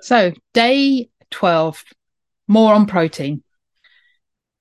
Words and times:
So, 0.00 0.32
day 0.54 1.10
12, 1.30 1.84
more 2.46 2.74
on 2.74 2.86
protein. 2.86 3.42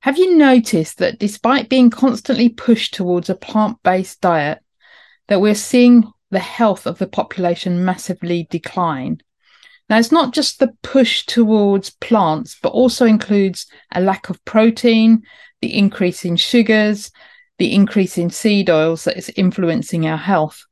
Have 0.01 0.17
you 0.17 0.37
noticed 0.37 0.99
that 0.99 1.19
despite 1.19 1.69
being 1.69 1.89
constantly 1.89 2.49
pushed 2.49 2.93
towards 2.93 3.29
a 3.29 3.35
plant 3.35 3.77
based 3.83 4.21
diet, 4.21 4.59
that 5.27 5.41
we're 5.41 5.55
seeing 5.55 6.11
the 6.29 6.39
health 6.39 6.85
of 6.85 6.97
the 6.97 7.07
population 7.07 7.85
massively 7.85 8.47
decline? 8.49 9.21
Now, 9.89 9.97
it's 9.97 10.11
not 10.11 10.33
just 10.33 10.59
the 10.59 10.73
push 10.81 11.25
towards 11.25 11.91
plants, 11.91 12.57
but 12.61 12.69
also 12.69 13.05
includes 13.05 13.67
a 13.93 14.01
lack 14.01 14.29
of 14.29 14.43
protein, 14.43 15.23
the 15.61 15.77
increase 15.77 16.25
in 16.25 16.35
sugars, 16.35 17.11
the 17.57 17.73
increase 17.73 18.17
in 18.17 18.29
seed 18.29 18.69
oils 18.69 19.05
that 19.05 19.17
is 19.17 19.31
influencing 19.35 20.05
our 20.05 20.17
health. 20.17 20.65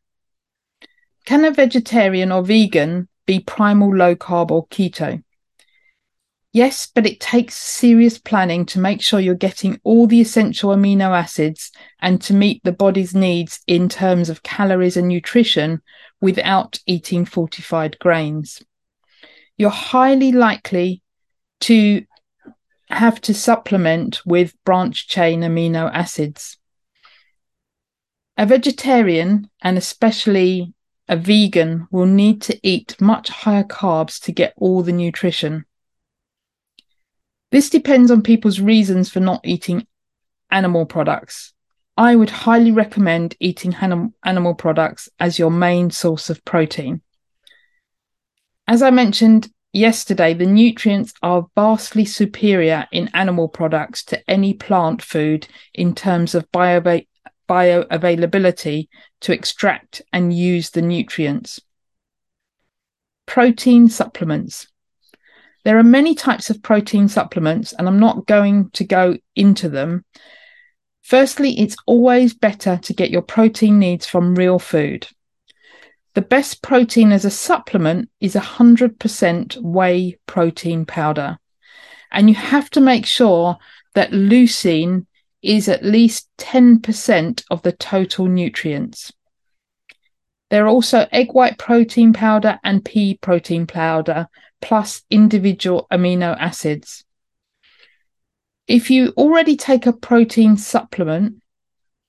Can 1.25 1.45
a 1.45 1.51
vegetarian 1.51 2.31
or 2.31 2.43
vegan 2.43 3.07
be 3.25 3.39
primal 3.39 3.95
low 3.95 4.15
carb 4.15 4.51
or 4.51 4.67
keto? 4.67 5.23
Yes, 6.55 6.87
but 6.93 7.05
it 7.05 7.19
takes 7.19 7.57
serious 7.57 8.17
planning 8.17 8.65
to 8.67 8.79
make 8.79 9.01
sure 9.01 9.19
you're 9.19 9.35
getting 9.35 9.77
all 9.83 10.07
the 10.07 10.21
essential 10.21 10.69
amino 10.69 11.09
acids 11.09 11.69
and 11.99 12.21
to 12.21 12.33
meet 12.33 12.63
the 12.63 12.71
body's 12.71 13.13
needs 13.13 13.59
in 13.67 13.89
terms 13.89 14.29
of 14.29 14.41
calories 14.41 14.95
and 14.95 15.09
nutrition 15.09 15.81
without 16.21 16.79
eating 16.85 17.25
fortified 17.25 17.99
grains. 17.99 18.63
You're 19.57 19.69
highly 19.69 20.31
likely 20.31 21.01
to 21.61 22.05
have 22.89 23.19
to 23.21 23.33
supplement 23.33 24.21
with 24.25 24.55
branch 24.63 25.07
chain 25.07 25.41
amino 25.41 25.91
acids. 25.93 26.57
A 28.37 28.45
vegetarian 28.45 29.49
and 29.61 29.77
especially 29.77 30.73
a 31.07 31.15
vegan 31.15 31.87
will 31.91 32.05
need 32.05 32.41
to 32.43 32.59
eat 32.63 32.99
much 32.99 33.29
higher 33.29 33.63
carbs 33.63 34.19
to 34.23 34.31
get 34.31 34.53
all 34.57 34.81
the 34.81 34.91
nutrition. 34.91 35.65
This 37.51 37.69
depends 37.69 38.11
on 38.11 38.21
people's 38.21 38.59
reasons 38.59 39.09
for 39.09 39.19
not 39.19 39.41
eating 39.43 39.85
animal 40.49 40.85
products. 40.85 41.53
I 41.97 42.15
would 42.15 42.29
highly 42.29 42.71
recommend 42.71 43.35
eating 43.39 43.73
animal 44.23 44.55
products 44.55 45.07
as 45.19 45.39
your 45.39 45.51
main 45.51 45.91
source 45.91 46.29
of 46.29 46.43
protein. 46.43 47.01
As 48.67 48.81
I 48.81 48.89
mentioned 48.89 49.49
yesterday, 49.71 50.33
the 50.33 50.45
nutrients 50.45 51.13
are 51.21 51.47
vastly 51.55 52.03
superior 52.03 52.87
in 52.91 53.09
animal 53.13 53.47
products 53.47 54.03
to 54.05 54.29
any 54.29 54.53
plant 54.53 55.01
food 55.01 55.47
in 55.73 55.95
terms 55.95 56.35
of 56.35 56.51
bio- 56.51 57.01
bioavailability 57.47 58.87
to 59.21 59.33
extract 59.33 60.01
and 60.11 60.33
use 60.33 60.69
the 60.71 60.81
nutrients. 60.81 61.59
Protein 63.25 63.87
supplements. 63.87 64.67
There 65.63 65.79
are 65.79 65.83
many 65.83 66.13
types 66.13 66.49
of 66.49 66.61
protein 66.61 67.07
supplements, 67.07 67.73
and 67.73 67.87
I'm 67.87 67.99
not 67.99 68.27
going 68.27 68.69
to 68.71 68.83
go 68.83 69.17
into 69.35 69.67
them. 69.67 70.05
Firstly, 71.01 71.59
it's 71.59 71.75
always 71.87 72.33
better 72.33 72.77
to 72.77 72.93
get 72.93 73.09
your 73.09 73.23
protein 73.23 73.79
needs 73.79 74.05
from 74.05 74.35
real 74.35 74.59
food. 74.59 75.07
The 76.13 76.21
best 76.21 76.61
protein 76.61 77.11
as 77.11 77.25
a 77.25 77.29
supplement 77.29 78.09
is 78.21 78.35
100% 78.35 79.57
whey 79.61 80.17
protein 80.27 80.85
powder. 80.85 81.37
And 82.11 82.29
you 82.29 82.35
have 82.35 82.69
to 82.71 82.79
make 82.79 83.05
sure 83.05 83.57
that 83.95 84.11
leucine 84.11 85.07
is 85.45 85.69
at 85.69 85.85
least 85.85 86.29
10% 86.39 87.43
of 87.51 87.61
the 87.61 87.71
total 87.71 88.25
nutrients. 88.25 89.13
There 90.49 90.65
are 90.65 90.69
also 90.69 91.07
egg 91.11 91.33
white 91.33 91.57
protein 91.57 92.13
powder 92.13 92.59
and 92.63 92.83
pea 92.83 93.17
protein 93.21 93.67
powder, 93.67 94.27
plus 94.61 95.03
individual 95.09 95.87
amino 95.91 96.35
acids. 96.39 97.03
If 98.67 98.89
you 98.89 99.13
already 99.17 99.55
take 99.55 99.85
a 99.85 99.93
protein 99.93 100.57
supplement, 100.57 101.43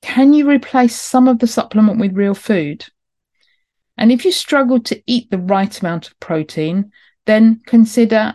can 0.00 0.32
you 0.32 0.48
replace 0.48 0.98
some 0.98 1.28
of 1.28 1.38
the 1.38 1.46
supplement 1.46 1.98
with 1.98 2.16
real 2.16 2.34
food? 2.34 2.86
And 3.98 4.10
if 4.10 4.24
you 4.24 4.32
struggle 4.32 4.80
to 4.80 5.02
eat 5.06 5.30
the 5.30 5.38
right 5.38 5.80
amount 5.80 6.08
of 6.08 6.20
protein, 6.20 6.92
then 7.26 7.60
consider 7.66 8.34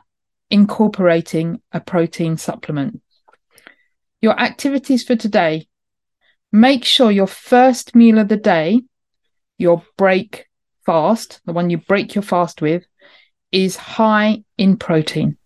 incorporating 0.49 1.61
a 1.71 1.79
protein 1.79 2.37
supplement 2.37 3.00
your 4.21 4.39
activities 4.39 5.03
for 5.03 5.15
today. 5.15 5.67
Make 6.51 6.85
sure 6.85 7.11
your 7.11 7.27
first 7.27 7.95
meal 7.95 8.19
of 8.19 8.27
the 8.27 8.37
day, 8.37 8.81
your 9.57 9.83
break 9.97 10.47
fast, 10.85 11.41
the 11.45 11.53
one 11.53 11.69
you 11.69 11.77
break 11.77 12.15
your 12.15 12.21
fast 12.21 12.61
with, 12.61 12.85
is 13.51 13.75
high 13.75 14.43
in 14.57 14.77
protein. 14.77 15.37